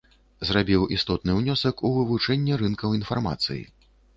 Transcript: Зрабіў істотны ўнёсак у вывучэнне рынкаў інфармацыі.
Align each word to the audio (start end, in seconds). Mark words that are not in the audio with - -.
Зрабіў 0.49 0.85
істотны 0.95 1.35
ўнёсак 1.39 1.85
у 1.89 1.93
вывучэнне 1.99 2.59
рынкаў 2.63 2.99
інфармацыі. 3.03 3.63